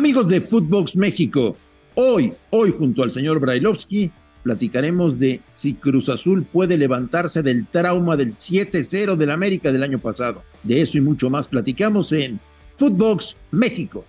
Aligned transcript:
Amigos 0.00 0.28
de 0.28 0.40
Footbox 0.40 0.96
México, 0.96 1.58
hoy, 1.94 2.32
hoy 2.48 2.72
junto 2.72 3.02
al 3.02 3.12
señor 3.12 3.38
Brailovsky, 3.38 4.10
platicaremos 4.42 5.18
de 5.18 5.42
si 5.46 5.74
Cruz 5.74 6.08
Azul 6.08 6.46
puede 6.50 6.78
levantarse 6.78 7.42
del 7.42 7.66
trauma 7.66 8.16
del 8.16 8.34
7-0 8.34 9.16
del 9.16 9.30
América 9.30 9.70
del 9.70 9.82
año 9.82 9.98
pasado. 9.98 10.42
De 10.62 10.80
eso 10.80 10.96
y 10.96 11.02
mucho 11.02 11.28
más 11.28 11.48
platicamos 11.48 12.14
en 12.14 12.40
Footbox 12.76 13.36
México. 13.50 14.06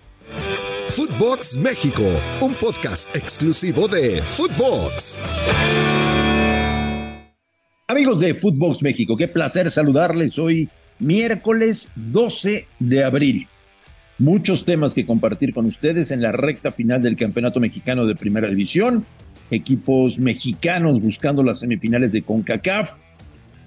Footbox 0.84 1.58
México, 1.58 2.04
un 2.40 2.54
podcast 2.54 3.14
exclusivo 3.14 3.86
de 3.86 4.22
Footbox. 4.22 5.18
Amigos 7.86 8.18
de 8.18 8.32
Footbox 8.32 8.82
México, 8.82 9.14
qué 9.14 9.28
placer 9.28 9.70
saludarles 9.70 10.38
hoy 10.38 10.70
miércoles 10.98 11.92
12 11.96 12.66
de 12.78 13.04
abril. 13.04 13.46
Muchos 14.18 14.64
temas 14.64 14.94
que 14.94 15.06
compartir 15.06 15.54
con 15.54 15.66
ustedes 15.66 16.10
en 16.10 16.22
la 16.22 16.32
recta 16.32 16.70
final 16.70 17.02
del 17.02 17.16
Campeonato 17.16 17.60
Mexicano 17.60 18.06
de 18.06 18.14
Primera 18.14 18.48
División. 18.48 19.06
Equipos 19.50 20.18
mexicanos 20.18 21.00
buscando 21.00 21.42
las 21.42 21.60
semifinales 21.60 22.12
de 22.12 22.22
CONCACAF, 22.22 22.98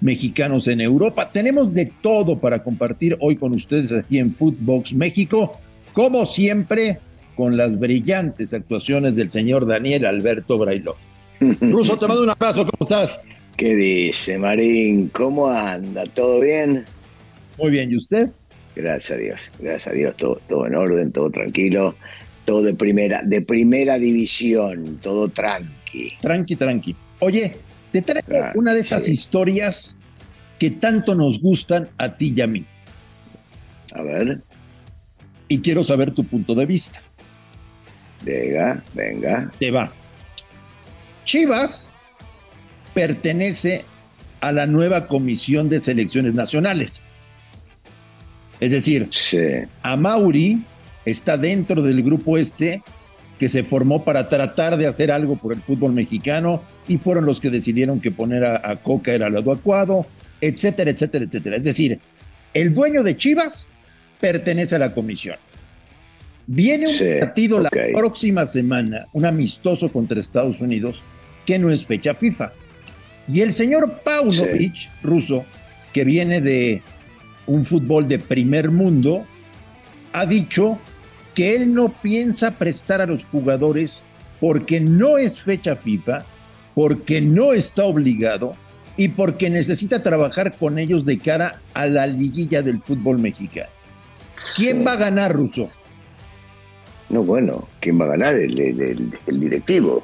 mexicanos 0.00 0.68
en 0.68 0.80
Europa. 0.80 1.30
Tenemos 1.32 1.72
de 1.74 1.92
todo 2.00 2.38
para 2.38 2.62
compartir 2.62 3.16
hoy 3.20 3.36
con 3.36 3.52
ustedes 3.54 3.92
aquí 3.92 4.18
en 4.18 4.34
Footbox 4.34 4.94
México, 4.94 5.58
como 5.92 6.24
siempre, 6.26 7.00
con 7.34 7.56
las 7.56 7.78
brillantes 7.78 8.54
actuaciones 8.54 9.14
del 9.14 9.30
señor 9.30 9.66
Daniel 9.66 10.06
Alberto 10.06 10.58
Brailov. 10.58 10.96
Ruso, 11.60 11.98
te 11.98 12.06
mando 12.06 12.22
un 12.22 12.30
abrazo, 12.30 12.66
¿cómo 12.66 12.88
estás? 12.88 13.20
¿Qué 13.56 13.74
dice, 13.74 14.38
Marín? 14.38 15.08
¿Cómo 15.08 15.48
anda? 15.48 16.04
¿Todo 16.06 16.40
bien? 16.40 16.84
Muy 17.58 17.70
bien, 17.70 17.90
¿y 17.90 17.96
usted? 17.96 18.30
Gracias 18.76 19.18
a 19.18 19.20
Dios, 19.20 19.52
gracias 19.58 19.88
a 19.88 19.92
Dios, 19.92 20.16
todo, 20.16 20.38
todo 20.48 20.66
en 20.66 20.74
orden, 20.74 21.10
todo 21.10 21.30
tranquilo, 21.30 21.96
todo 22.44 22.62
de 22.62 22.74
primera, 22.74 23.22
de 23.24 23.40
primera 23.40 23.98
división, 23.98 24.98
todo 25.02 25.28
tranqui. 25.28 26.12
Tranqui, 26.20 26.56
tranqui. 26.56 26.94
Oye, 27.20 27.56
te 27.90 28.02
traigo 28.02 28.50
una 28.54 28.74
de 28.74 28.80
esas 28.80 29.08
historias 29.08 29.96
que 30.58 30.70
tanto 30.70 31.14
nos 31.14 31.40
gustan 31.40 31.88
a 31.96 32.16
ti 32.16 32.34
y 32.36 32.40
a 32.42 32.46
mí. 32.46 32.66
A 33.94 34.02
ver. 34.02 34.42
Y 35.48 35.60
quiero 35.60 35.82
saber 35.82 36.12
tu 36.12 36.24
punto 36.24 36.54
de 36.54 36.66
vista. 36.66 37.00
Venga, 38.22 38.82
venga. 38.94 39.50
Te 39.58 39.70
va. 39.70 39.90
Chivas 41.24 41.94
pertenece 42.92 43.84
a 44.40 44.52
la 44.52 44.66
nueva 44.66 45.06
Comisión 45.06 45.68
de 45.68 45.80
Selecciones 45.80 46.34
Nacionales. 46.34 47.02
Es 48.60 48.72
decir, 48.72 49.08
a 49.82 49.96
Mauri 49.96 50.62
está 51.04 51.36
dentro 51.36 51.82
del 51.82 52.02
grupo 52.02 52.38
este 52.38 52.82
que 53.38 53.48
se 53.48 53.64
formó 53.64 54.02
para 54.02 54.28
tratar 54.28 54.76
de 54.76 54.86
hacer 54.86 55.10
algo 55.10 55.36
por 55.36 55.52
el 55.52 55.60
fútbol 55.60 55.92
mexicano 55.92 56.62
y 56.88 56.96
fueron 56.96 57.26
los 57.26 57.40
que 57.40 57.50
decidieron 57.50 58.00
que 58.00 58.10
poner 58.10 58.44
a, 58.44 58.74
Coca 58.76 59.12
era 59.12 59.28
lo 59.28 59.40
adecuado, 59.40 60.06
etcétera, 60.40 60.90
etcétera, 60.90 61.26
etcétera. 61.26 61.56
Es 61.56 61.64
decir, 61.64 62.00
el 62.54 62.72
dueño 62.72 63.02
de 63.02 63.16
Chivas 63.16 63.68
pertenece 64.20 64.76
a 64.76 64.78
la 64.78 64.94
comisión. 64.94 65.36
Viene 66.46 66.86
un 66.86 67.20
partido 67.20 67.60
la 67.60 67.70
próxima 67.70 68.46
semana, 68.46 69.06
un 69.12 69.26
amistoso 69.26 69.90
contra 69.92 70.20
Estados 70.20 70.60
Unidos, 70.60 71.02
que 71.44 71.58
no 71.58 71.70
es 71.70 71.86
fecha 71.86 72.14
FIFA. 72.14 72.52
Y 73.28 73.40
el 73.40 73.52
señor 73.52 74.00
Paunovic, 74.04 74.90
ruso, 75.02 75.44
que 75.92 76.04
viene 76.04 76.40
de 76.40 76.82
un 77.46 77.64
fútbol 77.64 78.08
de 78.08 78.18
primer 78.18 78.70
mundo, 78.70 79.24
ha 80.12 80.26
dicho 80.26 80.78
que 81.34 81.54
él 81.54 81.74
no 81.74 81.90
piensa 81.90 82.52
prestar 82.52 83.00
a 83.00 83.06
los 83.06 83.24
jugadores 83.24 84.02
porque 84.40 84.80
no 84.80 85.18
es 85.18 85.40
fecha 85.40 85.76
FIFA, 85.76 86.24
porque 86.74 87.20
no 87.20 87.52
está 87.52 87.84
obligado 87.84 88.56
y 88.96 89.08
porque 89.08 89.50
necesita 89.50 90.02
trabajar 90.02 90.56
con 90.56 90.78
ellos 90.78 91.04
de 91.04 91.18
cara 91.18 91.60
a 91.74 91.86
la 91.86 92.06
liguilla 92.06 92.62
del 92.62 92.80
fútbol 92.80 93.18
mexicano. 93.18 93.68
¿Quién 94.56 94.84
va 94.86 94.92
a 94.92 94.96
ganar, 94.96 95.34
Russo? 95.34 95.68
No, 97.08 97.22
bueno, 97.22 97.68
¿quién 97.80 98.00
va 98.00 98.06
a 98.06 98.08
ganar? 98.08 98.34
el 98.34 99.40
directivo, 99.40 100.02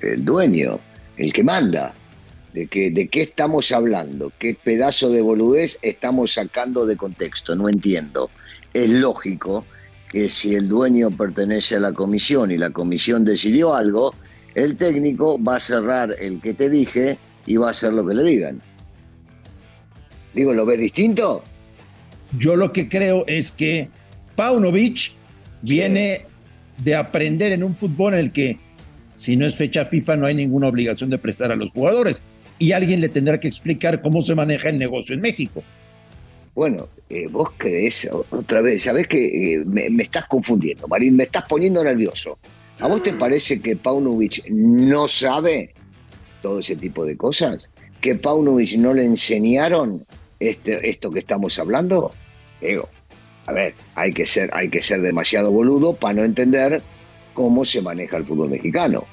el 0.00 0.24
dueño, 0.24 0.78
el 1.16 1.32
que 1.32 1.44
manda. 1.44 1.94
¿De 2.52 2.66
qué, 2.66 2.90
¿De 2.90 3.08
qué 3.08 3.22
estamos 3.22 3.72
hablando? 3.72 4.32
¿Qué 4.38 4.54
pedazo 4.54 5.10
de 5.10 5.20
boludez 5.20 5.78
estamos 5.82 6.32
sacando 6.32 6.86
de 6.86 6.96
contexto? 6.96 7.54
No 7.54 7.68
entiendo. 7.68 8.30
Es 8.72 8.88
lógico 8.88 9.64
que 10.08 10.28
si 10.28 10.54
el 10.54 10.68
dueño 10.68 11.10
pertenece 11.10 11.76
a 11.76 11.80
la 11.80 11.92
comisión 11.92 12.50
y 12.50 12.58
la 12.58 12.70
comisión 12.70 13.24
decidió 13.24 13.74
algo, 13.74 14.14
el 14.54 14.76
técnico 14.76 15.42
va 15.42 15.56
a 15.56 15.60
cerrar 15.60 16.16
el 16.18 16.40
que 16.40 16.54
te 16.54 16.70
dije 16.70 17.18
y 17.46 17.56
va 17.56 17.68
a 17.68 17.70
hacer 17.70 17.92
lo 17.92 18.06
que 18.06 18.14
le 18.14 18.24
digan. 18.24 18.62
Digo, 20.34 20.54
¿lo 20.54 20.64
ves 20.64 20.78
distinto? 20.78 21.42
Yo 22.38 22.56
lo 22.56 22.72
que 22.72 22.88
creo 22.88 23.24
es 23.26 23.52
que 23.52 23.88
Paunovic 24.36 25.12
viene 25.62 26.26
de 26.82 26.94
aprender 26.94 27.52
en 27.52 27.64
un 27.64 27.74
fútbol 27.74 28.14
en 28.14 28.20
el 28.20 28.32
que 28.32 28.58
si 29.14 29.36
no 29.36 29.46
es 29.46 29.56
fecha 29.56 29.84
FIFA 29.84 30.16
no 30.16 30.26
hay 30.26 30.34
ninguna 30.34 30.68
obligación 30.68 31.10
de 31.10 31.18
prestar 31.18 31.50
a 31.50 31.56
los 31.56 31.70
jugadores 31.72 32.22
y 32.58 32.72
alguien 32.72 33.00
le 33.00 33.08
tendrá 33.08 33.38
que 33.38 33.48
explicar 33.48 34.02
cómo 34.02 34.22
se 34.22 34.34
maneja 34.34 34.68
el 34.68 34.78
negocio 34.78 35.14
en 35.14 35.20
México. 35.20 35.62
Bueno, 36.54 36.88
eh, 37.08 37.28
vos 37.28 37.50
crees, 37.56 38.10
otra 38.30 38.60
vez, 38.60 38.82
sabés 38.82 39.06
que 39.06 39.54
eh, 39.54 39.64
me, 39.64 39.86
estás 39.98 40.26
confundiendo, 40.26 40.88
Marín, 40.88 41.14
me 41.14 41.24
estás 41.24 41.44
poniendo 41.48 41.84
nervioso. 41.84 42.38
¿A 42.80 42.88
vos 42.88 43.02
te 43.02 43.12
parece 43.12 43.60
que 43.60 43.76
Paunovic 43.76 44.48
no 44.50 45.08
sabe 45.08 45.72
todo 46.42 46.58
ese 46.58 46.76
tipo 46.76 47.04
de 47.04 47.16
cosas? 47.16 47.70
¿Que 48.00 48.16
Paunovic 48.16 48.76
no 48.76 48.92
le 48.92 49.04
enseñaron 49.04 50.04
este, 50.40 50.88
esto 50.88 51.10
que 51.10 51.20
estamos 51.20 51.58
hablando? 51.58 52.12
Digo, 52.60 52.88
a 53.46 53.52
ver, 53.52 53.74
hay 53.94 54.12
que, 54.12 54.26
ser, 54.26 54.50
hay 54.52 54.68
que 54.68 54.82
ser 54.82 55.00
demasiado 55.00 55.50
boludo 55.50 55.94
para 55.94 56.14
no 56.14 56.24
entender 56.24 56.82
cómo 57.34 57.64
se 57.64 57.80
maneja 57.82 58.16
el 58.16 58.24
fútbol 58.24 58.50
mexicano. 58.50 59.06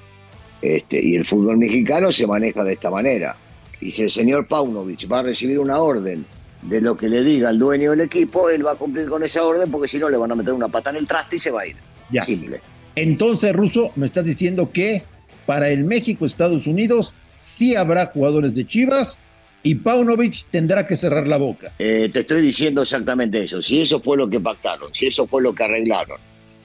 Este, 0.66 1.00
y 1.00 1.16
el 1.16 1.26
fútbol 1.26 1.58
mexicano 1.58 2.12
se 2.12 2.26
maneja 2.26 2.64
de 2.64 2.74
esta 2.74 2.90
manera. 2.90 3.38
Y 3.80 3.92
si 3.92 4.02
el 4.02 4.10
señor 4.10 4.48
Paunovic 4.48 5.12
va 5.12 5.20
a 5.20 5.24
recibir 5.24 5.60
una 5.60 5.78
orden 5.78 6.26
de 6.64 6.82
lo 6.82 6.98
que 6.98 7.08
le 7.08 7.24
diga 7.24 7.52
el 7.52 7.60
dueño 7.60 7.92
del 7.92 8.02
equipo, 8.02 8.50
él 8.50 8.66
va 8.66 8.72
a 8.72 8.76
cumplir 8.76 9.08
con 9.08 9.22
esa 9.24 9.44
orden 9.44 9.70
porque 9.70 9.88
si 9.88 10.00
no 10.00 10.10
le 10.10 10.18
van 10.18 10.32
a 10.32 10.36
meter 10.36 10.54
una 10.54 10.68
pata 10.68 10.90
en 10.90 10.96
el 10.96 11.08
traste 11.08 11.36
y 11.36 11.40
se 11.40 11.52
va 11.52 11.62
a 11.62 11.68
ir. 11.68 11.76
Ya. 12.12 12.24
Simple. 12.24 12.62
Entonces, 12.96 13.54
Russo, 13.54 13.92
me 13.96 14.08
estás 14.08 14.26
diciendo 14.26 14.72
que 14.72 15.04
para 15.46 15.70
el 15.70 15.84
México-Estados 15.84 16.66
Unidos 16.66 17.14
sí 17.38 17.76
habrá 17.76 18.08
jugadores 18.08 18.56
de 18.56 18.66
Chivas 18.66 19.20
y 19.62 19.76
Paunovic 19.76 20.46
tendrá 20.50 20.88
que 20.88 20.96
cerrar 20.96 21.28
la 21.28 21.38
boca. 21.38 21.74
Eh, 21.78 22.10
te 22.12 22.22
estoy 22.22 22.42
diciendo 22.42 22.82
exactamente 22.82 23.44
eso. 23.44 23.62
Si 23.62 23.82
eso 23.82 24.00
fue 24.00 24.18
lo 24.18 24.28
que 24.28 24.40
pactaron, 24.40 24.92
si 24.96 25.06
eso 25.06 25.28
fue 25.28 25.44
lo 25.44 25.54
que 25.54 25.64
arreglaron, 25.64 26.18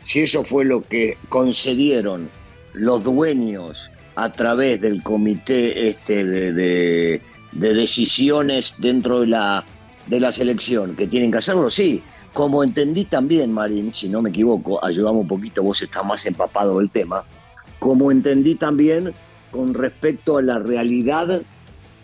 si 0.04 0.20
eso 0.20 0.42
fue 0.42 0.64
lo 0.64 0.80
que 0.80 1.18
concedieron 1.28 2.30
los 2.74 3.02
dueños 3.02 3.90
a 4.16 4.30
través 4.32 4.80
del 4.80 5.02
comité 5.02 5.88
este 5.88 6.24
de, 6.24 7.20
decisiones 7.52 8.76
dentro 8.78 9.20
de 9.20 9.28
la, 9.28 9.64
de 10.06 10.20
la 10.20 10.32
selección 10.32 10.94
que 10.96 11.06
tienen 11.06 11.30
que 11.30 11.38
hacerlo, 11.38 11.70
sí. 11.70 12.02
Como 12.32 12.62
entendí 12.62 13.06
también, 13.06 13.52
Marín, 13.52 13.92
si 13.92 14.08
no 14.08 14.22
me 14.22 14.30
equivoco, 14.30 14.84
ayudamos 14.84 15.22
un 15.22 15.28
poquito, 15.28 15.64
vos 15.64 15.82
estás 15.82 16.04
más 16.04 16.24
empapado 16.26 16.78
del 16.78 16.88
tema, 16.88 17.24
como 17.80 18.12
entendí 18.12 18.54
también 18.54 19.12
con 19.50 19.74
respecto 19.74 20.38
a 20.38 20.42
la 20.42 20.60
realidad 20.60 21.42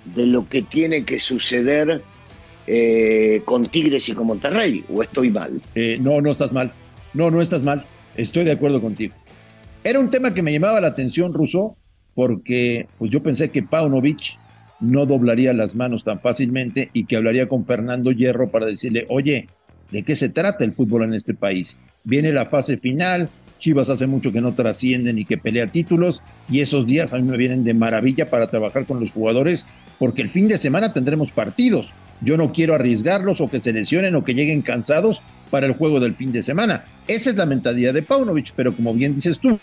de 0.04 0.27
lo 0.27 0.48
que 0.48 0.62
tiene 0.62 1.04
que 1.04 1.21
suceder 1.21 2.03
eh, 2.66 3.43
con 3.44 3.66
Tigres 3.66 4.09
y 4.09 4.15
con 4.15 4.27
Monterrey, 4.27 4.84
o 4.93 5.03
estoy 5.03 5.31
mal. 5.31 5.60
Eh, 5.77 5.98
no, 6.00 6.21
no 6.21 6.33
estás 6.33 6.53
mal. 6.53 6.72
No, 7.15 7.31
no 7.31 7.41
estás 7.41 7.62
mal. 7.62 7.84
Estoy 8.16 8.44
de 8.44 8.53
acuerdo 8.53 8.81
contigo. 8.81 9.15
Era 9.86 10.00
un 10.00 10.10
tema 10.10 10.34
que 10.34 10.42
me 10.42 10.53
llamaba 10.53 10.80
la 10.80 10.88
atención, 10.88 11.33
Russo, 11.33 11.77
porque 12.16 12.88
pues 12.98 13.09
yo 13.09 13.22
pensé 13.22 13.53
que 13.53 13.62
Paunovic 13.62 14.36
no 14.80 15.06
doblaría 15.06 15.53
las 15.53 15.77
manos 15.77 16.03
tan 16.03 16.18
fácilmente 16.18 16.91
y 16.92 17.04
que 17.04 17.15
hablaría 17.15 17.48
con 17.48 17.65
Fernando 17.65 18.10
Hierro 18.10 18.50
para 18.50 18.66
decirle, 18.66 19.06
oye, 19.09 19.47
¿de 19.92 20.03
qué 20.03 20.16
se 20.16 20.28
trata 20.28 20.65
el 20.65 20.72
fútbol 20.72 21.04
en 21.04 21.15
este 21.15 21.34
país? 21.34 21.78
Viene 22.03 22.33
la 22.33 22.47
fase 22.47 22.78
final, 22.78 23.28
Chivas 23.60 23.88
hace 23.88 24.09
mucho 24.09 24.33
que 24.33 24.41
no 24.41 24.54
trascienden 24.54 25.21
y 25.21 25.24
que 25.24 25.38
pelea 25.38 25.68
títulos 25.68 26.21
y 26.50 26.62
esos 26.62 26.84
días 26.84 27.15
a 27.15 27.18
mí 27.18 27.22
me 27.22 27.36
vienen 27.36 27.62
de 27.62 27.72
maravilla 27.72 28.28
para 28.28 28.50
trabajar 28.50 28.86
con 28.86 28.98
los 28.98 29.12
jugadores 29.12 29.68
porque 30.00 30.21
el 30.21 30.30
fin 30.30 30.48
de 30.48 30.59
semana 30.59 30.92
tendremos 30.92 31.30
partidos. 31.30 31.94
Yo 32.21 32.36
no 32.36 32.53
quiero 32.53 32.74
arriesgarlos 32.74 33.41
o 33.41 33.51
que 33.51 33.63
se 33.63 33.72
lesionen 33.72 34.15
o 34.15 34.24
que 34.24 34.34
lleguen 34.34 34.63
cansados 34.63 35.22
para 35.51 35.66
el 35.66 35.74
juego 35.74 36.01
del 36.01 36.15
fin 36.15 36.33
de 36.33 36.42
semana. 36.42 36.84
Esa 37.07 37.30
es 37.30 37.36
la 37.36 37.47
mentalidad 37.47 37.95
de 37.95 38.03
Paunovic, 38.03 38.53
pero 38.57 38.74
como 38.74 38.95
bien 38.95 39.15
dices 39.15 39.39
tú, 39.39 39.59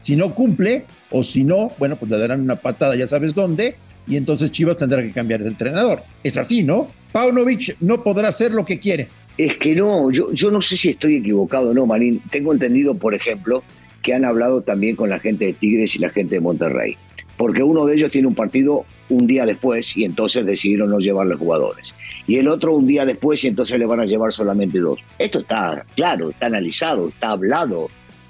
si 0.00 0.16
no 0.16 0.34
cumple 0.34 0.84
o 1.10 1.22
si 1.22 1.44
no, 1.44 1.70
bueno, 1.78 1.96
pues 1.96 2.10
le 2.10 2.18
darán 2.18 2.40
una 2.40 2.56
patada, 2.56 2.96
ya 2.96 3.06
sabes 3.06 3.34
dónde, 3.34 3.76
y 4.06 4.16
entonces 4.16 4.50
Chivas 4.50 4.76
tendrá 4.76 5.02
que 5.02 5.12
cambiar 5.12 5.42
de 5.42 5.48
entrenador. 5.48 6.02
Es 6.22 6.38
así, 6.38 6.62
¿no? 6.62 6.88
Paunovic 7.12 7.76
no 7.80 8.02
podrá 8.02 8.28
hacer 8.28 8.52
lo 8.52 8.64
que 8.64 8.78
quiere. 8.78 9.08
Es 9.36 9.56
que 9.56 9.76
no, 9.76 10.10
yo, 10.10 10.32
yo 10.32 10.50
no 10.50 10.62
sé 10.62 10.76
si 10.76 10.90
estoy 10.90 11.16
equivocado 11.16 11.70
o 11.70 11.74
no, 11.74 11.86
Marín. 11.86 12.20
Tengo 12.30 12.52
entendido, 12.52 12.94
por 12.94 13.14
ejemplo, 13.14 13.62
que 14.02 14.14
han 14.14 14.24
hablado 14.24 14.62
también 14.62 14.96
con 14.96 15.10
la 15.10 15.20
gente 15.20 15.46
de 15.46 15.52
Tigres 15.52 15.94
y 15.96 15.98
la 16.00 16.10
gente 16.10 16.36
de 16.36 16.40
Monterrey. 16.40 16.96
Porque 17.38 17.62
uno 17.62 17.86
de 17.86 17.94
ellos 17.94 18.10
tiene 18.10 18.28
un 18.28 18.34
partido 18.34 18.84
un 19.08 19.26
día 19.26 19.46
después 19.46 19.96
y 19.96 20.04
entonces 20.04 20.44
decidieron 20.44 20.90
no 20.90 20.98
llevarle 20.98 21.36
jugadores. 21.36 21.94
Y 22.26 22.36
el 22.36 22.48
otro 22.48 22.74
un 22.74 22.86
día 22.86 23.06
después 23.06 23.42
y 23.44 23.48
entonces 23.48 23.78
le 23.78 23.86
van 23.86 24.00
a 24.00 24.04
llevar 24.04 24.32
solamente 24.32 24.80
dos. 24.80 25.00
Esto 25.18 25.38
está 25.38 25.86
claro, 25.96 26.30
está 26.30 26.46
analizado, 26.46 27.08
está 27.08 27.30
hablado 27.30 27.88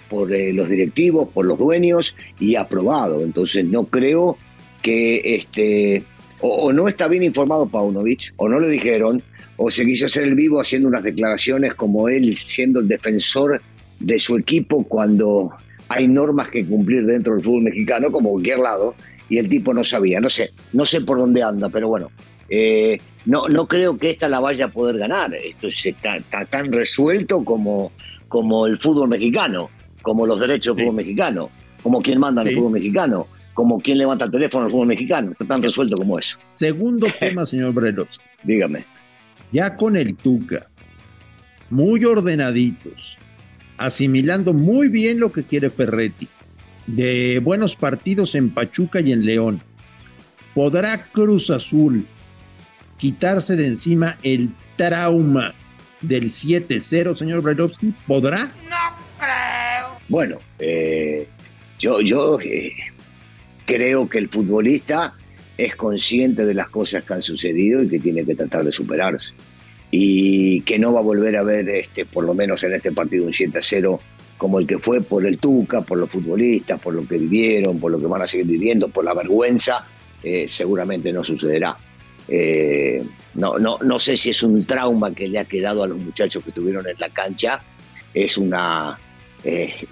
por 0.09 0.33
eh, 0.33 0.53
los 0.53 0.69
directivos, 0.69 1.29
por 1.31 1.47
los 1.47 1.59
dueños 1.59 2.15
y 2.39 2.55
aprobado. 2.55 3.23
Entonces 3.23 3.65
no 3.65 3.85
creo 3.85 4.37
que 4.83 5.35
este, 5.35 6.05
o, 6.41 6.73
no 6.73 6.89
está 6.89 7.09
bien 7.09 7.23
informado 7.23 7.67
Paunovic, 7.67 8.33
o 8.37 8.49
no 8.49 8.61
le 8.61 8.69
dijeron, 8.69 9.23
o 9.57 9.71
se 9.71 9.85
quiso 9.85 10.07
hacer 10.07 10.25
el 10.25 10.35
vivo 10.35 10.61
haciendo 10.61 10.89
unas 10.89 11.03
declaraciones 11.03 11.75
como 11.75 12.09
él 12.09 12.37
siendo 12.37 12.81
el 12.81 12.89
defensor 12.89 13.61
de 13.99 14.19
su 14.19 14.37
equipo 14.37 14.85
cuando 14.85 15.51
hay 15.88 16.08
normas 16.08 16.49
que 16.49 16.64
cumplir 16.67 17.05
dentro 17.05 17.35
del 17.35 17.44
fútbol 17.44 17.62
mexicano, 17.62 18.11
como 18.11 18.31
cualquier 18.31 18.58
lado, 18.58 18.94
y 19.29 19.38
el 19.38 19.49
tipo 19.49 19.73
no 19.75 19.85
sabía. 19.85 20.20
No 20.20 20.31
sé, 20.31 20.52
no 20.73 20.87
sé 20.87 21.00
por 21.00 21.19
dónde 21.19 21.43
anda, 21.43 21.69
pero 21.69 21.88
bueno, 21.88 22.11
eh, 22.49 22.99
no, 23.26 23.49
no 23.49 23.67
creo 23.67 23.99
que 23.99 24.11
esta 24.11 24.29
la 24.29 24.40
vaya 24.40 24.67
a 24.67 24.69
poder 24.69 24.99
ganar. 24.99 25.35
Esto 25.35 25.69
está, 25.69 26.20
tan 26.46 26.73
resuelto 26.73 27.44
como, 27.44 27.93
como 28.29 28.67
el 28.67 28.79
fútbol 28.79 29.08
mexicano, 29.08 29.70
como 30.02 30.26
los 30.26 30.40
derechos 30.40 30.76
del 30.76 30.87
fútbol 30.87 30.96
mexicano, 30.96 31.50
como 31.82 32.02
quien 32.02 32.20
manda 32.20 32.43
en 32.43 32.49
el 32.49 32.55
fútbol 32.55 32.73
mexicano 32.73 33.26
como 33.58 33.81
quien 33.81 33.99
levanta 33.99 34.26
el 34.26 34.31
teléfono 34.31 34.67
al 34.67 34.70
fútbol 34.70 34.87
mexicano. 34.87 35.32
Está 35.32 35.44
tan 35.44 35.61
resuelto 35.61 35.96
como 35.96 36.17
eso. 36.17 36.38
Segundo 36.55 37.08
tema, 37.20 37.44
señor 37.44 37.73
Brelos. 37.73 38.20
Dígame. 38.44 38.85
Ya 39.50 39.75
con 39.75 39.96
el 39.96 40.14
Tuca, 40.14 40.69
muy 41.69 42.05
ordenaditos, 42.05 43.19
asimilando 43.79 44.53
muy 44.53 44.89
bien 44.89 45.21
lo 45.21 45.33
que 45.33 45.45
quiere 45.45 45.71
Ferretti, 45.71 46.29
de 46.87 47.41
buenos 47.43 47.77
partidos 47.77 48.35
en 48.35 48.51
Pachuca 48.51 49.01
y 49.01 49.13
en 49.13 49.25
León. 49.25 49.63
¿Podrá 50.55 51.05
Cruz 51.13 51.51
Azul 51.51 52.07
quitarse 52.97 53.57
de 53.57 53.67
encima 53.67 54.19
el 54.23 54.51
trauma 54.77 55.55
del 56.01 56.25
7-0, 56.25 57.15
señor 57.15 57.43
Brelovsky? 57.43 57.95
¿Podrá? 58.07 58.47
No 58.47 58.97
creo. 59.19 59.99
Bueno, 60.09 60.39
eh, 60.59 61.29
yo, 61.79 62.01
yo 62.01 62.41
eh, 62.41 62.73
creo 63.65 64.09
que 64.09 64.19
el 64.19 64.29
futbolista 64.29 65.15
es 65.57 65.77
consciente 65.77 66.45
de 66.45 66.55
las 66.55 66.69
cosas 66.69 67.05
que 67.05 67.15
han 67.15 67.23
sucedido 67.23 67.83
y 67.83 67.89
que 67.89 67.99
tiene 67.99 68.25
que 68.25 68.35
tratar 68.35 68.65
de 68.65 68.73
superarse. 68.73 69.35
Y 69.90 70.61
que 70.62 70.79
no 70.79 70.93
va 70.93 71.00
a 71.00 71.02
volver 71.02 71.37
a 71.37 71.43
ver, 71.43 71.69
este, 71.69 72.05
por 72.05 72.25
lo 72.25 72.35
menos 72.35 72.62
en 72.64 72.75
este 72.75 72.93
partido, 72.93 73.25
un 73.26 73.32
7 73.32 73.58
a 73.58 73.62
0 73.62 74.00
como 74.38 74.61
el 74.61 74.67
que 74.67 74.79
fue 74.79 75.00
por 75.00 75.26
el 75.26 75.38
Tuca, 75.38 75.82
por 75.82 75.99
los 75.99 76.08
futbolistas, 76.08 76.81
por 76.81 76.94
lo 76.94 77.06
que 77.06 77.19
vivieron, 77.19 77.79
por 77.79 77.90
lo 77.90 77.99
que 77.99 78.06
van 78.06 78.23
a 78.23 78.26
seguir 78.26 78.46
viviendo, 78.46 78.88
por 78.88 79.05
la 79.05 79.12
vergüenza, 79.12 79.85
eh, 80.23 80.46
seguramente 80.46 81.12
no 81.12 81.25
sucederá. 81.25 81.76
Eh, 82.29 83.02
no, 83.35 83.58
no, 83.58 83.79
no 83.79 83.99
sé 83.99 84.17
si 84.17 84.31
es 84.31 84.43
un 84.43 84.64
trauma 84.64 85.12
que 85.12 85.26
le 85.29 85.40
ha 85.40 85.44
quedado 85.44 85.82
a 85.82 85.88
los 85.88 85.99
muchachos 85.99 86.43
que 86.44 86.50
estuvieron 86.50 86.87
en 86.88 86.96
la 86.99 87.08
cancha, 87.08 87.61
es 88.14 88.38
una 88.38 88.99
eh, 89.44 89.87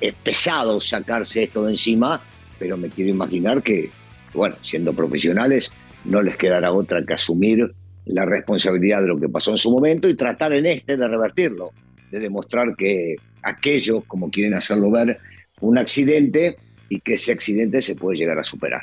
es 0.00 0.14
pesado 0.14 0.80
sacarse 0.80 1.44
esto 1.44 1.64
de 1.64 1.72
encima, 1.72 2.20
pero 2.58 2.76
me 2.76 2.88
quiero 2.88 3.10
imaginar 3.10 3.62
que, 3.62 3.90
bueno, 4.32 4.56
siendo 4.62 4.92
profesionales, 4.92 5.72
no 6.04 6.22
les 6.22 6.36
quedará 6.36 6.72
otra 6.72 7.04
que 7.04 7.14
asumir 7.14 7.74
la 8.06 8.24
responsabilidad 8.24 9.02
de 9.02 9.08
lo 9.08 9.20
que 9.20 9.28
pasó 9.28 9.52
en 9.52 9.58
su 9.58 9.70
momento 9.70 10.08
y 10.08 10.16
tratar 10.16 10.52
en 10.52 10.66
este 10.66 10.96
de 10.96 11.08
revertirlo, 11.08 11.72
de 12.10 12.20
demostrar 12.20 12.74
que 12.76 13.16
aquello, 13.42 14.02
como 14.06 14.30
quieren 14.30 14.54
hacerlo 14.54 14.90
ver, 14.90 15.18
un 15.60 15.78
accidente 15.78 16.56
y 16.88 17.00
que 17.00 17.14
ese 17.14 17.32
accidente 17.32 17.82
se 17.82 17.94
puede 17.94 18.18
llegar 18.18 18.38
a 18.38 18.44
superar. 18.44 18.82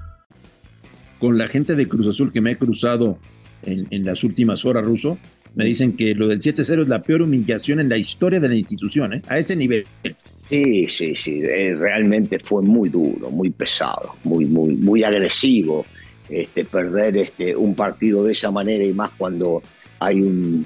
Con 1.21 1.37
la 1.37 1.47
gente 1.47 1.75
de 1.75 1.87
Cruz 1.87 2.07
Azul 2.07 2.33
que 2.33 2.41
me 2.41 2.53
he 2.53 2.57
cruzado 2.57 3.19
en, 3.63 4.03
las 4.03 4.23
últimas 4.23 4.65
horas, 4.65 4.83
Ruso, 4.83 5.19
me 5.53 5.65
dicen 5.65 5.95
que 5.95 6.15
lo 6.15 6.27
del 6.27 6.39
7-0 6.39 6.81
es 6.81 6.87
la 6.87 7.03
peor 7.03 7.21
humillación 7.21 7.79
en 7.79 7.89
la 7.89 7.97
historia 7.97 8.39
de 8.39 8.49
la 8.49 8.55
institución, 8.55 9.13
¿eh? 9.13 9.21
a 9.27 9.37
ese 9.37 9.55
nivel. 9.55 9.85
Sí, 10.49 10.87
sí, 10.89 11.15
sí, 11.15 11.41
eh, 11.43 11.75
realmente 11.75 12.39
fue 12.39 12.63
muy 12.63 12.89
duro, 12.89 13.29
muy 13.29 13.51
pesado, 13.51 14.15
muy, 14.23 14.45
muy, 14.45 14.73
muy 14.73 15.03
agresivo 15.03 15.85
este, 16.27 16.65
perder 16.65 17.17
este, 17.17 17.55
un 17.55 17.75
partido 17.75 18.23
de 18.23 18.31
esa 18.31 18.49
manera 18.49 18.83
y 18.83 18.93
más 18.93 19.11
cuando 19.15 19.61
hay 19.99 20.21
un, 20.21 20.65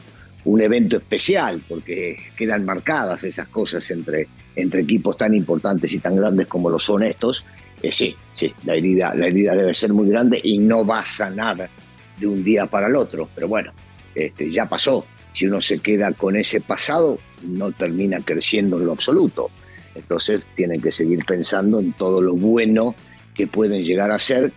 evento 0.61 0.97
especial, 0.97 1.61
porque 1.67 2.15
quedan 2.37 2.63
marcadas 2.63 3.25
esas 3.25 3.49
cosas 3.49 3.91
entre, 3.91 4.27
entre 4.55 4.81
equipos 4.83 5.17
tan 5.17 5.33
importantes 5.33 5.91
y 5.91 5.99
tan 5.99 6.15
grandes 6.15 6.47
como 6.47 6.69
lo 6.69 6.79
son 6.79 7.03
estos 7.03 7.43
sí, 7.91 8.15
sí, 8.33 8.53
la 8.63 8.75
herida, 8.75 9.13
la 9.15 9.27
herida 9.27 9.55
debe 9.55 9.73
ser 9.73 9.93
muy 9.93 10.09
grande 10.09 10.39
y 10.43 10.57
no 10.57 10.85
va 10.85 10.99
a 10.99 11.05
sanar 11.05 11.69
de 12.17 12.27
un 12.27 12.43
día 12.43 12.65
para 12.65 12.87
el 12.87 12.95
otro. 12.95 13.29
Pero 13.35 13.47
bueno, 13.47 13.71
este, 14.13 14.49
ya 14.49 14.67
pasó. 14.67 15.05
Si 15.33 15.45
uno 15.45 15.59
se 15.59 15.79
queda 15.79 16.13
con 16.13 16.35
ese 16.37 16.61
pasado, 16.61 17.19
no 17.43 17.71
termina 17.71 18.19
creciendo 18.21 18.77
en 18.77 18.85
lo 18.85 18.93
absoluto. 18.93 19.49
Entonces 19.93 20.45
tienen 20.55 20.81
que 20.81 20.91
seguir 20.91 21.25
pensando 21.25 21.79
en 21.79 21.93
todo 21.93 22.21
lo 22.21 22.35
bueno 22.35 22.95
que 23.33 23.47
pueden 23.47 23.83
llegar 23.83 24.11
a 24.11 24.19
ser 24.19 24.53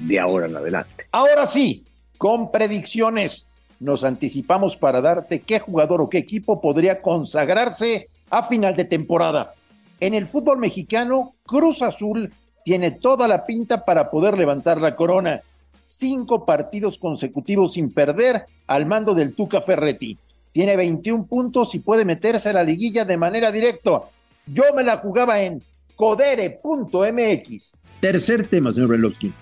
de 0.00 0.18
ahora 0.18 0.46
en 0.46 0.56
adelante. 0.56 1.06
Ahora 1.12 1.46
sí, 1.46 1.84
con 2.18 2.50
predicciones, 2.50 3.46
nos 3.78 4.04
anticipamos 4.04 4.76
para 4.76 5.00
darte 5.00 5.40
qué 5.40 5.60
jugador 5.60 6.00
o 6.00 6.08
qué 6.08 6.18
equipo 6.18 6.60
podría 6.60 7.02
consagrarse 7.02 8.08
a 8.30 8.42
final 8.42 8.74
de 8.74 8.84
temporada. 8.84 9.54
En 10.00 10.14
el 10.14 10.28
fútbol 10.28 10.58
mexicano, 10.58 11.34
Cruz 11.44 11.82
Azul 11.82 12.32
tiene 12.66 12.90
toda 12.90 13.28
la 13.28 13.46
pinta 13.46 13.84
para 13.84 14.10
poder 14.10 14.36
levantar 14.36 14.80
la 14.80 14.96
corona. 14.96 15.40
Cinco 15.84 16.44
partidos 16.44 16.98
consecutivos 16.98 17.74
sin 17.74 17.92
perder 17.92 18.42
al 18.66 18.86
mando 18.86 19.14
del 19.14 19.34
Tuca 19.34 19.62
Ferretti. 19.62 20.18
Tiene 20.50 20.76
21 20.76 21.26
puntos 21.26 21.76
y 21.76 21.78
puede 21.78 22.04
meterse 22.04 22.48
a 22.48 22.54
la 22.54 22.64
liguilla 22.64 23.04
de 23.04 23.16
manera 23.16 23.52
directa. 23.52 24.00
Yo 24.46 24.64
me 24.74 24.82
la 24.82 24.96
jugaba 24.96 25.40
en 25.40 25.62
codere.mx. 25.94 27.70
Tercer 28.00 28.48
tema, 28.48 28.72
señor 28.72 28.88
Belowski. 28.88 29.32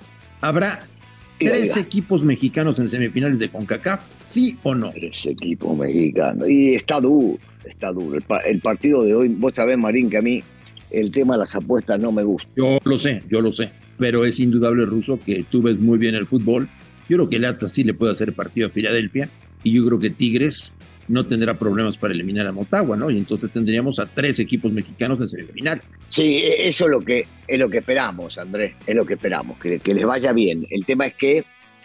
¿Habrá 0.43 0.85
tres 1.39 1.79
equipos 1.79 2.23
mexicanos 2.23 2.79
en 2.79 2.91
semifinales 2.91 3.39
de 3.39 3.51
CONCACAF? 3.51 4.05
¿Sí 4.27 4.59
o 4.65 4.75
no? 4.75 4.91
Tres 4.91 5.25
equipos 5.25 5.75
mexicanos. 5.75 6.47
Y 6.47 6.75
está 6.75 7.01
duro, 7.01 7.39
está 7.65 7.91
duro. 7.91 8.19
El, 8.19 8.25
el 8.45 8.61
partido 8.61 9.03
de 9.03 9.15
hoy, 9.15 9.29
vos 9.31 9.55
sabés, 9.55 9.79
Marín, 9.79 10.11
que 10.11 10.19
a 10.19 10.23
mí 10.23 10.45
el 11.01 11.11
tema 11.11 11.35
de 11.35 11.41
las 11.41 11.55
apuestas 11.55 11.99
no 11.99 12.13
me 12.13 12.23
gusta. 12.23 12.49
Yo 12.57 12.79
lo 12.85 12.97
sé, 12.97 13.23
yo 13.29 13.41
lo 13.41 13.53
sé, 13.53 13.71
pero 13.99 14.25
es 14.25 14.41
indudable, 14.41 14.85
Ruso, 14.85 15.19
que 15.25 15.45
tú 15.51 15.63
ves 15.63 15.79
muy 15.79 15.99
bien 15.99 16.15
el 16.15 16.27
fútbol. 16.27 16.69
Yo 17.09 17.17
creo 17.17 17.29
que 17.29 17.37
el 17.37 17.45
Atlas 17.45 17.73
sí 17.73 17.85
le 17.85 17.95
puede 17.95 18.13
hacer 18.13 18.33
partido 18.33 18.69
a 18.69 18.71
Filadelfia 18.71 19.29
y 19.63 19.73
yo 19.75 19.87
creo 19.87 19.99
que 19.99 20.11
Tigres 20.11 20.73
no 21.09 21.27
tendrá 21.27 21.59
problemas 21.59 21.99
para 21.99 22.15
eliminar 22.15 22.47
a 22.47 22.53
Motagua, 22.53 22.97
¿no? 22.97 23.11
Y 23.11 23.19
entonces 23.19 23.51
tendríamos 23.53 23.99
a 23.99 24.07
tres 24.07 24.39
equipos 24.41 24.73
mexicanos 24.73 25.21
en 25.21 25.29
semifinal. 25.29 25.83
Sí, 26.09 26.39
e, 26.39 26.69
eso 26.69 26.87
es 26.87 26.91
lo 26.91 27.01
que, 27.01 27.27
es 27.47 27.59
lo 27.59 27.69
que 27.69 27.79
esperamos, 27.79 28.39
Andrés, 28.39 28.73
es 28.87 28.95
lo 28.95 29.05
que 29.05 29.15
esperamos, 29.15 29.59
que, 29.59 29.79
que 29.79 29.95
les 29.95 30.05
vaya 30.05 30.33
bien. 30.33 30.67
El 30.71 30.87
tema 30.87 31.07
es 31.07 31.15
que 31.15 31.45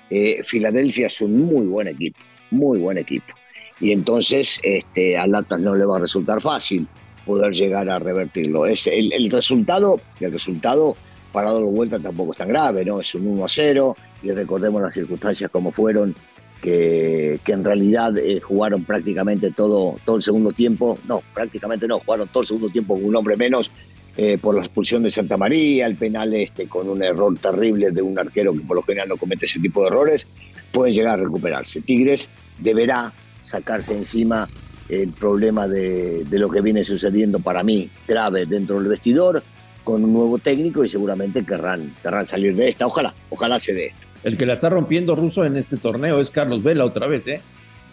eh, 0.10 0.42
Filadelfia 0.44 1.08
es 1.08 1.22
un 1.22 1.38
muy 1.38 1.68
buen 1.68 1.88
equipo, 1.88 2.20
muy 2.51 2.80
buen 2.80 2.98
equipo. 2.98 3.34
Y 3.82 3.92
entonces 3.92 4.60
este, 4.63 5.18
al 5.18 5.36
Atlas 5.36 5.60
no 5.60 5.75
le 5.75 5.86
va 5.86 5.98
a 5.98 6.00
resultar 6.00 6.42
fácil 6.42 6.88
poder 7.29 7.53
llegar 7.53 7.88
a 7.89 8.00
revertirlo. 8.00 8.65
Es 8.65 8.88
el, 8.88 9.13
el 9.13 9.29
resultado, 9.29 10.01
el 10.19 10.31
resultado 10.31 10.95
para 11.31 11.51
darlo 11.51 11.67
vuelta 11.67 12.00
tampoco 12.00 12.31
es 12.31 12.39
tan 12.39 12.50
grave, 12.50 12.83
¿no? 12.83 13.00
Es 13.00 13.13
un 13.13 13.27
1 13.27 13.45
a 13.45 13.48
0 13.48 13.95
y 14.24 14.31
recordemos 14.31 14.81
las 14.81 14.95
circunstancias 14.95 15.51
como 15.51 15.71
fueron, 15.71 16.15
que, 16.59 17.39
que 17.43 17.51
en 17.51 17.63
realidad 17.63 18.17
eh, 18.17 18.41
jugaron 18.41 18.83
prácticamente 18.83 19.51
todo, 19.51 19.95
todo 20.03 20.15
el 20.15 20.24
segundo 20.24 20.51
tiempo, 20.51 20.98
no, 21.07 21.21
prácticamente 21.33 21.88
no, 21.88 22.00
jugaron 22.00 22.27
todo 22.29 22.41
el 22.41 22.48
segundo 22.48 22.69
tiempo 22.69 22.95
con 22.95 23.05
un 23.05 23.15
hombre 23.15 23.38
menos 23.38 23.71
eh, 24.17 24.39
por 24.39 24.55
la 24.55 24.62
expulsión 24.62 25.03
de 25.03 25.12
Santa 25.12 25.38
María, 25.38 25.86
el 25.86 25.95
penal 25.95 26.33
este 26.33 26.67
con 26.67 26.89
un 26.89 27.03
error 27.03 27.38
terrible 27.38 27.91
de 27.91 28.01
un 28.01 28.17
arquero 28.17 28.53
que 28.53 28.62
por 28.62 28.75
lo 28.75 28.81
general 28.81 29.07
no 29.07 29.17
comete 29.17 29.45
ese 29.45 29.59
tipo 29.59 29.81
de 29.81 29.88
errores, 29.89 30.27
pueden 30.74 30.93
llegar 30.95 31.19
a 31.19 31.24
recuperarse. 31.24 31.79
Tigres 31.81 32.29
deberá 32.57 33.13
sacarse 33.43 33.95
encima 33.95 34.50
el 34.89 35.12
problema 35.12 35.67
de, 35.67 36.25
de, 36.25 36.39
lo 36.39 36.50
que 36.50 36.62
viene 36.62 36.84
sucediendo 36.84 37.39
para 37.39 37.63
mí 37.63 37.89
grave 38.08 38.46
dentro 38.46 38.79
del 38.79 38.89
vestidor 38.89 39.43
con 39.84 40.03
un 40.03 40.13
nuevo 40.13 40.38
técnico 40.38 40.84
y 40.84 40.89
seguramente 40.89 41.43
querrán, 41.43 41.93
querrán 42.01 42.25
salir 42.25 42.55
de 42.55 42.69
esta. 42.69 42.88
Ojalá, 42.88 43.13
ojalá 43.29 43.60
se 43.60 43.74
dé. 43.74 43.93
El 44.24 44.38
que 44.38 44.46
la 44.46 44.53
está 44.53 44.69
rompiendo 44.69 45.15
ruso 45.15 45.46
en 45.46 45.55
este 45.55 45.77
torneo 45.77 46.19
es 46.19 46.29
Carlos 46.29 46.63
Vela 46.63 46.86
otra 46.86 47.08
vez, 47.08 47.27
¿eh? 47.27 47.41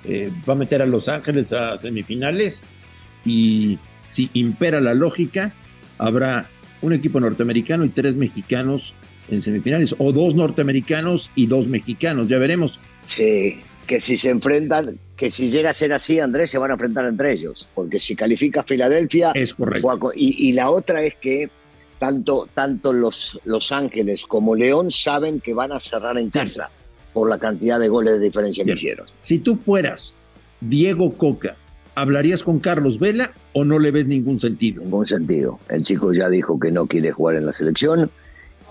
¿eh? 0.04 0.32
va 0.48 0.54
a 0.54 0.56
meter 0.56 0.82
a 0.82 0.86
Los 0.86 1.08
Ángeles 1.08 1.52
a 1.52 1.78
semifinales 1.78 2.66
y 3.24 3.78
si 4.06 4.30
impera 4.34 4.80
la 4.80 4.94
lógica, 4.94 5.52
habrá 5.98 6.48
un 6.82 6.92
equipo 6.92 7.20
norteamericano 7.20 7.84
y 7.84 7.90
tres 7.90 8.14
mexicanos 8.14 8.94
en 9.28 9.42
semifinales, 9.42 9.94
o 9.98 10.12
dos 10.12 10.34
norteamericanos 10.34 11.32
y 11.34 11.46
dos 11.46 11.66
mexicanos, 11.66 12.28
ya 12.28 12.38
veremos. 12.38 12.78
Sí, 13.02 13.60
que 13.86 14.00
si 14.00 14.16
se 14.16 14.30
enfrentan, 14.30 14.98
que 15.16 15.30
si 15.30 15.50
llega 15.50 15.70
a 15.70 15.74
ser 15.74 15.92
así, 15.92 16.20
Andrés, 16.20 16.50
se 16.50 16.58
van 16.58 16.70
a 16.70 16.74
enfrentar 16.74 17.06
entre 17.06 17.32
ellos, 17.32 17.68
porque 17.74 17.98
si 17.98 18.14
califica 18.14 18.62
Filadelfia... 18.62 19.32
Es 19.34 19.54
correcto. 19.54 20.10
Y, 20.14 20.52
la 20.52 20.70
otra 20.70 21.02
es 21.02 21.14
que 21.14 21.48
tanto, 21.98 22.48
tanto 22.52 22.92
los, 22.92 23.40
los 23.44 23.72
Ángeles 23.72 24.26
como 24.26 24.54
León 24.54 24.90
saben 24.90 25.40
que 25.40 25.54
van 25.54 25.72
a 25.72 25.80
cerrar 25.80 26.18
en 26.18 26.30
casa 26.30 26.68
por 27.12 27.30
la 27.30 27.38
cantidad 27.38 27.80
de 27.80 27.88
goles 27.88 28.14
de 28.14 28.26
diferencia 28.26 28.64
que 28.64 28.72
hicieron. 28.72 29.06
Si 29.18 29.38
tú 29.38 29.56
fueras 29.56 30.14
Diego 30.60 31.16
Coca, 31.16 31.56
¿hablarías 31.94 32.42
con 32.42 32.58
Carlos 32.58 32.98
Vela 32.98 33.32
o 33.54 33.64
no 33.64 33.78
le 33.78 33.90
ves 33.90 34.06
ningún 34.06 34.38
sentido? 34.38 34.82
Ningún 34.82 35.06
sentido. 35.06 35.58
El 35.70 35.82
chico 35.82 36.12
ya 36.12 36.28
dijo 36.28 36.60
que 36.60 36.70
no 36.70 36.86
quiere 36.86 37.12
jugar 37.12 37.36
en 37.36 37.46
la 37.46 37.52
selección. 37.52 38.10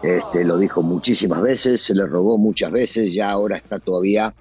Este, 0.04 0.44
lo 0.44 0.60
dijo 0.60 0.84
muchísimas 0.84 1.42
veces, 1.42 1.82
se 1.82 1.96
le 1.96 2.06
robó 2.06 2.38
muchas 2.38 2.72
veces, 2.72 3.12
ya 3.12 3.32
ahora 3.32 3.58
está 3.58 3.80
todavía 3.80 4.36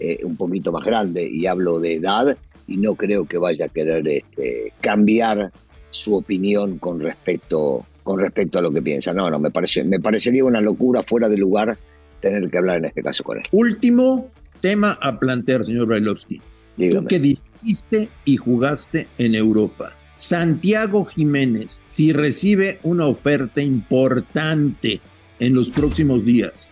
eh, 0.00 0.20
un 0.24 0.36
poquito 0.36 0.72
más 0.72 0.84
grande 0.84 1.28
y 1.30 1.46
hablo 1.46 1.78
de 1.78 1.94
edad 1.94 2.36
y 2.66 2.76
no 2.76 2.94
creo 2.94 3.26
que 3.26 3.36
vaya 3.36 3.66
a 3.66 3.68
querer 3.68 4.06
este, 4.08 4.72
cambiar 4.80 5.52
su 5.90 6.14
opinión 6.14 6.78
con 6.78 7.00
respecto, 7.00 7.84
con 8.02 8.18
respecto 8.18 8.58
a 8.58 8.62
lo 8.62 8.70
que 8.70 8.80
piensa. 8.80 9.12
No, 9.12 9.28
no, 9.28 9.38
me, 9.38 9.50
parece, 9.50 9.84
me 9.84 10.00
parecería 10.00 10.44
una 10.44 10.60
locura 10.60 11.02
fuera 11.02 11.28
de 11.28 11.36
lugar 11.36 11.76
tener 12.20 12.48
que 12.50 12.58
hablar 12.58 12.78
en 12.78 12.86
este 12.86 13.02
caso 13.02 13.24
con 13.24 13.38
él. 13.38 13.44
Último 13.52 14.30
tema 14.60 14.98
a 15.00 15.18
plantear, 15.18 15.64
señor 15.64 15.86
Brailovsky. 15.86 16.40
Tú 16.76 17.04
que 17.06 17.18
dirigiste 17.18 18.08
y 18.24 18.36
jugaste 18.36 19.06
en 19.18 19.34
Europa. 19.34 19.92
Santiago 20.14 21.04
Jiménez, 21.04 21.82
si 21.84 22.12
recibe 22.12 22.78
una 22.82 23.06
oferta 23.06 23.60
importante 23.62 25.00
en 25.38 25.54
los 25.54 25.70
próximos 25.70 26.24
días, 26.24 26.70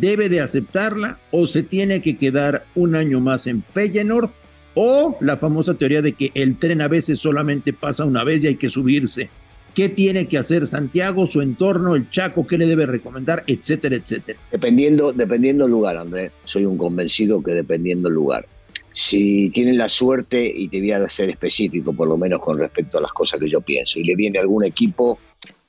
¿debe 0.00 0.28
de 0.28 0.40
aceptarla 0.40 1.18
o 1.30 1.46
se 1.46 1.62
tiene 1.62 2.02
que 2.02 2.16
quedar 2.16 2.64
un 2.74 2.94
año 2.94 3.20
más 3.20 3.46
en 3.46 3.62
Feyenoord? 3.62 4.30
O 4.74 5.16
la 5.20 5.36
famosa 5.36 5.74
teoría 5.74 6.02
de 6.02 6.14
que 6.14 6.30
el 6.34 6.58
tren 6.58 6.80
a 6.80 6.88
veces 6.88 7.20
solamente 7.20 7.72
pasa 7.72 8.04
una 8.04 8.24
vez 8.24 8.42
y 8.42 8.48
hay 8.48 8.56
que 8.56 8.68
subirse. 8.68 9.30
¿Qué 9.74 9.88
tiene 9.88 10.28
que 10.28 10.38
hacer 10.38 10.66
Santiago, 10.66 11.26
su 11.26 11.40
entorno, 11.40 11.96
el 11.96 12.08
Chaco, 12.10 12.46
qué 12.46 12.56
le 12.56 12.66
debe 12.66 12.86
recomendar, 12.86 13.42
etcétera, 13.46 13.96
etcétera? 13.96 14.38
Dependiendo, 14.50 15.12
dependiendo 15.12 15.64
el 15.64 15.72
lugar, 15.72 15.96
Andrés. 15.96 16.30
Soy 16.44 16.64
un 16.64 16.78
convencido 16.78 17.42
que 17.42 17.52
dependiendo 17.52 18.08
el 18.08 18.14
lugar. 18.14 18.46
Si 18.92 19.50
tienen 19.50 19.76
la 19.76 19.88
suerte, 19.88 20.44
y 20.44 20.68
te 20.68 20.78
voy 20.78 20.92
a 20.92 21.08
ser 21.08 21.30
específico 21.30 21.92
por 21.92 22.06
lo 22.06 22.16
menos 22.16 22.40
con 22.40 22.58
respecto 22.58 22.98
a 22.98 23.00
las 23.00 23.12
cosas 23.12 23.40
que 23.40 23.50
yo 23.50 23.60
pienso, 23.60 23.98
y 23.98 24.04
le 24.04 24.14
viene 24.14 24.38
algún 24.38 24.64
equipo 24.64 25.18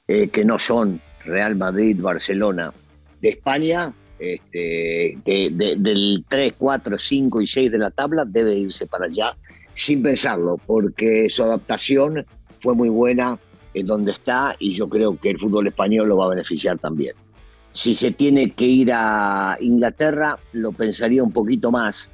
eh, 0.08 0.28
que 0.28 0.46
no 0.46 0.60
son 0.60 1.02
Real 1.26 1.56
Madrid, 1.56 1.98
Barcelona, 2.00 2.72
de 3.22 3.30
España, 3.30 3.92
este, 4.20 5.18
del 5.26 6.26
3, 6.28 6.54
4, 6.58 6.98
5 6.98 7.42
y 7.42 7.48
6 7.48 7.72
de 7.72 7.78
la 7.78 7.92
tabla, 7.92 8.26
debe 8.26 8.56
irse 8.56 8.88
para 8.88 9.06
allá 9.06 9.36
sin 9.74 10.02
pensarlo, 10.02 10.58
porque 10.66 11.30
su 11.30 11.44
adaptación 11.44 12.26
fue 12.60 12.76
muy 12.76 12.90
buena 12.90 13.38
en 13.74 13.86
donde 13.86 14.12
está 14.12 14.56
y 14.58 14.72
yo 14.72 14.88
creo 14.88 15.18
que 15.20 15.32
el 15.32 15.40
fútbol 15.40 15.68
español 15.68 16.08
lo 16.08 16.18
va 16.18 16.28
a 16.28 16.30
beneficiar 16.30 16.80
también. 16.80 17.16
Si 17.72 17.94
se 17.94 18.12
tiene 18.12 18.52
que 18.52 18.66
ir 18.66 18.92
a 18.94 19.58
Inglaterra, 19.60 20.40
lo 20.54 20.72
pensaría 20.72 21.22
un 21.22 21.34
poquito 21.34 21.72
más, 21.72 22.10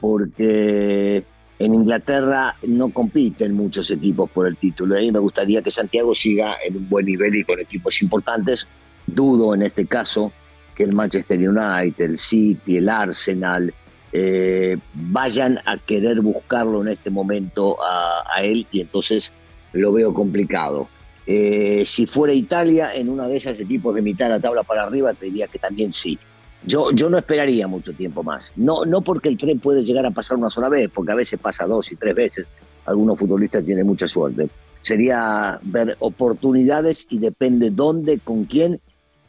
porque 0.00 1.22
en 1.58 1.74
Inglaterra 1.74 2.56
no 2.62 2.90
compiten 2.90 3.52
muchos 3.52 3.90
equipos 3.90 4.30
por 4.30 4.48
el 4.48 4.56
título. 4.56 4.98
Y 4.98 5.12
me 5.12 5.18
gustaría 5.18 5.60
que 5.60 5.70
Santiago 5.70 6.14
siga 6.14 6.56
en 6.66 6.78
un 6.78 6.88
buen 6.88 7.04
nivel 7.04 7.34
y 7.36 7.44
con 7.44 7.60
equipos 7.60 8.00
importantes. 8.00 8.66
Dudo 9.06 9.54
en 9.54 9.62
este 9.62 9.86
caso 9.86 10.32
que 10.74 10.84
el 10.84 10.92
Manchester 10.92 11.38
United, 11.38 12.04
el 12.04 12.18
City, 12.18 12.78
el 12.78 12.88
Arsenal 12.88 13.72
eh, 14.12 14.76
vayan 14.92 15.58
a 15.64 15.78
querer 15.78 16.20
buscarlo 16.20 16.82
en 16.82 16.88
este 16.88 17.10
momento 17.10 17.78
a, 17.82 18.42
él 18.42 18.66
y 18.70 18.80
entonces 18.80 19.32
lo 19.72 19.92
veo 19.92 20.12
complicado. 20.12 20.88
Eh, 21.26 21.84
si 21.86 22.06
fuera 22.06 22.34
Italia, 22.34 22.94
en 22.94 23.08
una 23.08 23.26
de 23.26 23.36
esas 23.36 23.58
equipos 23.60 23.94
de 23.94 24.02
mitad 24.02 24.26
de 24.26 24.32
la 24.32 24.40
tabla 24.40 24.64
para 24.64 24.82
arriba, 24.82 25.14
te 25.14 25.26
diría 25.26 25.46
que 25.46 25.58
también 25.58 25.92
sí. 25.92 26.18
Yo, 26.64 26.92
yo 26.92 27.08
no 27.08 27.18
esperaría 27.18 27.66
mucho 27.66 27.92
tiempo 27.92 28.22
más. 28.22 28.52
No, 28.56 28.84
no 28.84 29.00
porque 29.00 29.28
el 29.28 29.36
tren 29.36 29.58
puede 29.58 29.82
llegar 29.82 30.04
a 30.04 30.10
pasar 30.10 30.36
una 30.36 30.50
sola 30.50 30.68
vez, 30.68 30.90
porque 30.92 31.12
a 31.12 31.16
veces 31.16 31.38
pasa 31.40 31.66
dos 31.66 31.90
y 31.90 31.96
tres 31.96 32.14
veces. 32.14 32.52
Algunos 32.84 33.18
futbolistas 33.18 33.64
tienen 33.64 33.86
mucha 33.86 34.06
suerte. 34.06 34.48
Sería 34.80 35.58
ver 35.62 35.96
oportunidades 36.00 37.06
y 37.08 37.18
depende 37.18 37.70
dónde, 37.70 38.18
con 38.18 38.44
quién 38.44 38.80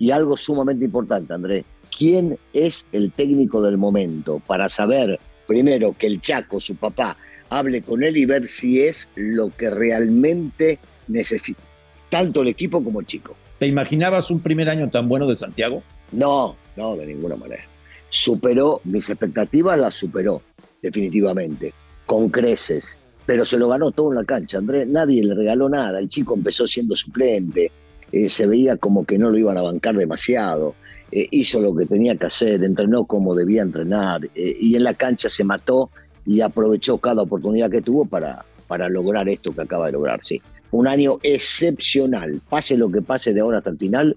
y 0.04 0.12
algo 0.12 0.36
sumamente 0.36 0.84
importante, 0.84 1.34
Andrés, 1.34 1.64
¿quién 1.98 2.38
es 2.52 2.86
el 2.92 3.14
técnico 3.14 3.62
del 3.62 3.78
momento? 3.78 4.42
Para 4.46 4.68
saber, 4.68 5.18
primero, 5.48 5.96
que 5.98 6.08
el 6.08 6.20
Chaco, 6.20 6.60
su 6.60 6.76
papá, 6.76 7.16
hable 7.50 7.82
con 7.84 8.04
él 8.04 8.18
y 8.18 8.26
ver 8.26 8.46
si 8.46 8.82
es 8.82 9.10
lo 9.16 9.50
que 9.52 9.70
realmente 9.70 10.78
necesita, 11.08 11.62
tanto 12.10 12.42
el 12.42 12.50
equipo 12.50 12.84
como 12.84 13.00
el 13.00 13.06
chico. 13.06 13.38
¿Te 13.60 13.66
imaginabas 13.66 14.30
un 14.30 14.42
primer 14.42 14.68
año 14.68 14.90
tan 14.90 15.08
bueno 15.08 15.26
de 15.26 15.38
Santiago? 15.38 15.82
No, 16.12 16.58
no, 16.76 16.98
de 16.98 17.06
ninguna 17.06 17.38
manera. 17.38 17.64
Superó, 18.10 18.82
mis 18.84 19.10
expectativas 19.10 19.80
las 19.80 19.94
superó, 19.94 20.42
definitivamente, 20.82 21.74
con 22.06 22.28
creces, 22.28 22.98
pero 23.26 23.46
se 23.46 23.58
lo 23.58 23.70
ganó 23.70 23.92
todo 23.92 24.10
en 24.10 24.18
la 24.18 24.26
cancha, 24.26 24.58
Andrés. 24.58 24.86
Nadie 24.86 25.24
le 25.24 25.34
regaló 25.34 25.70
nada. 25.70 25.98
El 25.98 26.10
chico 26.10 26.36
empezó 26.36 26.68
siendo 26.68 26.94
suplente, 26.94 27.72
eh, 28.14 28.30
se 28.30 28.46
veía 28.46 28.78
como 28.78 29.06
que 29.06 29.18
no 29.18 29.32
lo 29.32 29.38
iban 29.40 29.58
a 29.58 29.64
bancar 29.64 29.96
demasiado. 29.96 30.76
Eh, 31.12 31.26
hizo 31.32 31.60
lo 31.60 31.76
que 31.76 31.88
tenía 31.88 32.16
que 32.16 32.28
hacer, 32.28 32.64
entrenó 32.64 33.06
como 33.06 33.34
debía 33.34 33.64
entrenar 33.64 34.24
eh, 34.36 34.56
y 34.60 34.76
en 34.76 34.84
la 34.84 34.94
cancha 34.94 35.30
se 35.30 35.44
mató 35.44 35.90
y 36.24 36.42
aprovechó 36.42 37.00
cada 37.00 37.24
oportunidad 37.24 37.72
que 37.72 37.82
tuvo 37.82 38.06
para, 38.06 38.46
para 38.68 38.88
lograr 38.88 39.28
esto 39.30 39.52
que 39.52 39.62
acaba 39.64 39.88
de 39.88 39.94
lograr. 39.94 40.20
Sí, 40.22 40.40
un 40.70 40.88
año 40.88 41.18
excepcional, 41.24 42.40
pase 42.48 42.78
lo 42.78 42.92
que 42.92 43.02
pase 43.02 43.34
de 43.34 43.42
ahora 43.42 43.58
hasta 43.58 43.72
el 43.72 43.78
final, 43.80 44.16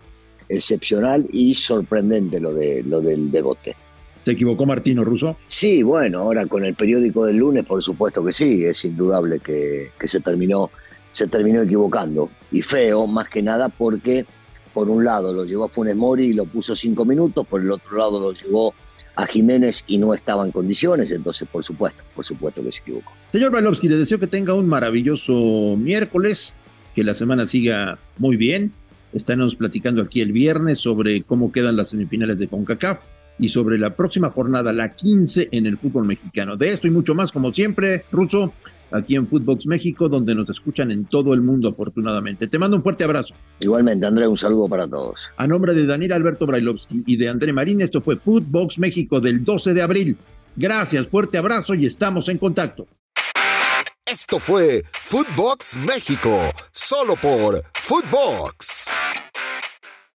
excepcional 0.48 1.26
y 1.32 1.54
sorprendente 1.54 2.38
lo, 2.38 2.52
de, 2.52 2.82
lo 2.82 3.00
del 3.00 3.30
degote. 3.30 3.76
¿Se 4.24 4.32
equivocó 4.32 4.66
Martino 4.66 5.04
Russo? 5.04 5.38
Sí, 5.46 5.82
bueno, 5.82 6.20
ahora 6.20 6.44
con 6.46 6.64
el 6.66 6.74
periódico 6.74 7.24
del 7.24 7.38
lunes, 7.38 7.64
por 7.64 7.82
supuesto 7.82 8.22
que 8.22 8.32
sí, 8.32 8.64
es 8.64 8.84
indudable 8.84 9.38
que, 9.38 9.90
que 9.98 10.06
se 10.06 10.20
terminó 10.20 10.70
se 11.16 11.28
terminó 11.28 11.62
equivocando. 11.62 12.28
Y 12.52 12.60
feo, 12.60 13.06
más 13.06 13.30
que 13.30 13.42
nada, 13.42 13.70
porque 13.70 14.26
por 14.74 14.90
un 14.90 15.02
lado 15.02 15.32
lo 15.32 15.46
llevó 15.46 15.64
a 15.64 15.68
Funes 15.68 15.96
Mori 15.96 16.26
y 16.26 16.32
lo 16.34 16.44
puso 16.44 16.76
cinco 16.76 17.06
minutos, 17.06 17.46
por 17.46 17.62
el 17.62 17.70
otro 17.70 17.96
lado 17.96 18.20
lo 18.20 18.32
llevó 18.32 18.74
a 19.14 19.26
Jiménez 19.26 19.82
y 19.86 19.96
no 19.96 20.12
estaba 20.12 20.44
en 20.44 20.52
condiciones, 20.52 21.10
entonces 21.12 21.48
por 21.50 21.64
supuesto, 21.64 22.02
por 22.14 22.22
supuesto 22.22 22.62
que 22.62 22.70
se 22.70 22.80
equivocó. 22.80 23.12
Señor 23.32 23.50
Balovsky, 23.50 23.88
le 23.88 23.96
deseo 23.96 24.20
que 24.20 24.26
tenga 24.26 24.52
un 24.52 24.68
maravilloso 24.68 25.32
miércoles, 25.78 26.54
que 26.94 27.02
la 27.02 27.14
semana 27.14 27.46
siga 27.46 27.98
muy 28.18 28.36
bien. 28.36 28.74
Estaremos 29.14 29.56
platicando 29.56 30.02
aquí 30.02 30.20
el 30.20 30.32
viernes 30.32 30.80
sobre 30.80 31.22
cómo 31.22 31.50
quedan 31.50 31.78
las 31.78 31.88
semifinales 31.88 32.36
de 32.36 32.48
CONCACAF 32.48 32.98
y 33.38 33.48
sobre 33.48 33.78
la 33.78 33.96
próxima 33.96 34.28
jornada, 34.28 34.70
la 34.74 34.94
15 34.94 35.48
en 35.50 35.64
el 35.64 35.78
fútbol 35.78 36.04
mexicano. 36.04 36.58
De 36.58 36.66
esto 36.66 36.86
y 36.86 36.90
mucho 36.90 37.14
más, 37.14 37.32
como 37.32 37.54
siempre, 37.54 38.04
Ruso, 38.12 38.52
aquí 38.90 39.16
en 39.16 39.26
Footbox 39.26 39.66
México, 39.66 40.08
donde 40.08 40.34
nos 40.34 40.50
escuchan 40.50 40.90
en 40.90 41.04
todo 41.04 41.34
el 41.34 41.40
mundo, 41.40 41.68
afortunadamente. 41.68 42.48
Te 42.48 42.58
mando 42.58 42.76
un 42.76 42.82
fuerte 42.82 43.04
abrazo. 43.04 43.34
Igualmente, 43.60 44.06
André, 44.06 44.26
un 44.26 44.36
saludo 44.36 44.68
para 44.68 44.86
todos. 44.86 45.30
A 45.36 45.46
nombre 45.46 45.74
de 45.74 45.86
Daniel 45.86 46.12
Alberto 46.12 46.46
Brailovsky 46.46 47.04
y 47.06 47.16
de 47.16 47.28
André 47.28 47.52
Marín, 47.52 47.80
esto 47.80 48.00
fue 48.00 48.16
Footbox 48.16 48.78
México 48.78 49.20
del 49.20 49.44
12 49.44 49.74
de 49.74 49.82
abril. 49.82 50.16
Gracias, 50.56 51.06
fuerte 51.08 51.38
abrazo 51.38 51.74
y 51.74 51.86
estamos 51.86 52.28
en 52.28 52.38
contacto. 52.38 52.86
Esto 54.06 54.38
fue 54.38 54.84
Footbox 55.02 55.76
México, 55.78 56.38
solo 56.70 57.16
por 57.16 57.60
Footbox. 57.74 58.88